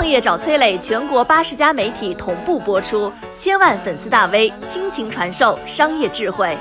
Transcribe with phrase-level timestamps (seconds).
[0.00, 6.56] 创业找崔磊，全国八十家媒体同步播出，千万粉丝大 V 倾情传授商业智慧。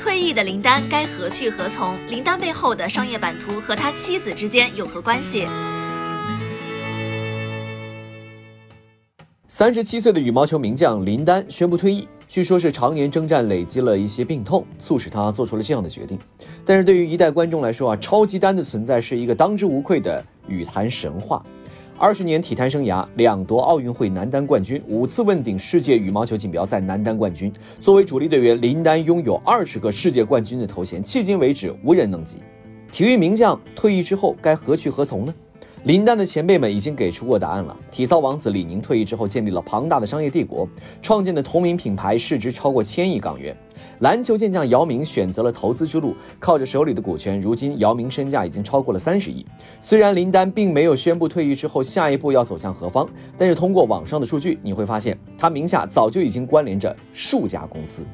[0.00, 1.96] 退役的林丹该何去何从？
[2.08, 5.46] 林丹背后的商业版图和他妻子之间有何关系？
[9.46, 16.18] 三十七岁的羽毛球名将林丹宣布退役，据说是常年征战累积了一些病痛，促使他做出了这样的决定。
[16.64, 21.44] 但是对于一代观众来说啊，超级丹的存在是一个当之无愧的羽坛神话。
[21.98, 27.52] 二十年体坛生涯，两夺奥运会男单冠军，五次问鼎世界羽毛球锦标赛男单冠军。
[27.78, 32.38] 作为主力队员，林丹拥有二十个世界冠军的头衔，迄今为止无人能及。
[32.90, 35.34] 体育名将退役之后该何去何从呢？
[35.84, 37.76] 林丹的前辈们已经给出过答案了。
[37.90, 40.68] 体操王子李宁退役之后，建立了庞大的商业帝国，
[41.00, 43.56] 创建的同名品牌市值超过千亿港元。
[43.98, 49.44] 篮球健将姚明选择了投资之路，靠着手里的股权，如今姚明身价已经超过了三十亿。
[49.80, 58.04] 虽然林丹并没有宣布退役之后下一步要走向何方，但是通过网上的数据，你会发现他名下早就已经关联着数家公司。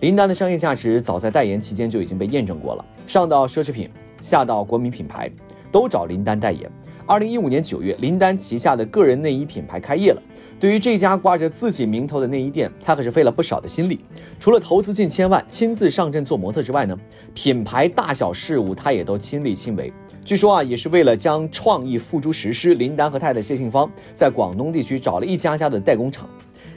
[0.00, 3.88] 林丹的商业价值早在代言期间就已经被验证过了，上到奢侈品，
[4.20, 5.30] 下到国民品牌，
[5.72, 6.70] 都找林丹代言。
[7.08, 10.22] 二零一五年九月，林丹旗下的个人内衣品牌开业了。
[10.60, 13.98] 对于这家挂着自己名头的内衣店，他可是费了不少的心力。
[14.38, 16.94] 除了投资近千万，亲自上阵做模特之外呢，
[17.32, 19.90] 品牌大小事务他也都亲力亲为。
[20.22, 26.28] 据说啊，也是为了将创意付诸实施，林丹和太太谢杏芳在广东地区找了一家家的代工厂。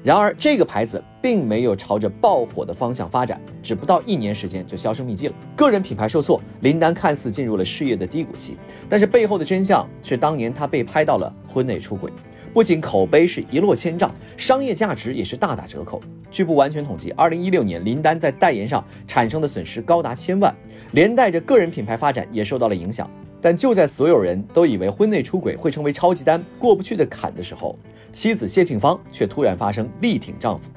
[0.03, 5.33] 然而，这个牌子并没有朝着爆火的方向发展，只不到一年时间就销声匿迹了。
[5.55, 8.57] 个人品牌受挫，林丹看似进入了事业的低谷期，
[8.89, 12.11] 但是背后的真相是，当年他被拍到了婚内出轨，
[12.51, 16.01] 不仅口碑是一落千丈，商业价值也是大打折扣。
[16.31, 20.51] 据不完全统计，二零一六年林丹在代言上产生的损失高达千万，
[20.93, 23.07] 连带着个人品牌发展也受到了影响。
[23.41, 27.75] 但就在所有人都以为婚内出轨会成为超级单过不去的坎的时候，
[28.11, 30.69] 妻子谢杏芳却突然发声力挺丈夫。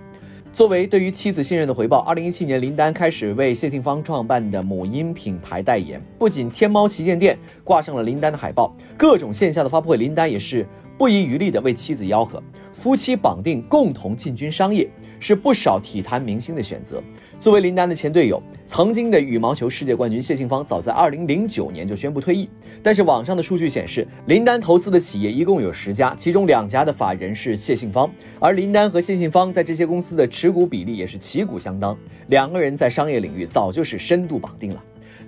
[0.53, 10.67] 作为对于妻子信任的回报，二零一七年林丹开始为谢杏芳创办的母婴品牌代言，不仅天猫旗舰店挂上了林丹的海报，各种线下的发布会，林丹也是。
[10.97, 14.89] 不遗余力地为妻子吆喝，夫妻绑定，共同进军商业，
[15.19, 17.03] 是不少体坛明星的选择。
[17.39, 22.49] 作为林丹的前队友，曾经的羽毛球世界冠军谢杏芳，早在2009年就宣布退役。
[22.83, 34.83] 但是网上的数据显示，林丹投资的企业一共有十家，其中两家的法人是谢杏芳，而林丹和谢杏芳在这些公司的持股比例也是旗鼓相当，两个人在商业领域早就是深度绑定了。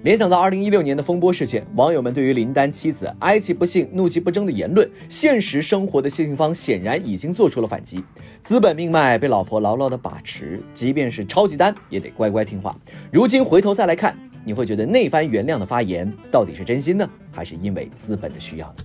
[0.06, 8.04] 联想到二零一六年的风波事件，网友们对于林丹妻子哀其不幸、怒其不争的言论，现实生活的谢杏芳显然已经做出了反击。
[8.40, 12.78] 资本命脉被老婆牢牢的把持，即便是超级丹也得乖乖听话。
[13.10, 18.84] 如今回头再来看，你会觉得那番原谅的发言到底是真心呢，还是因为资本的需要呢？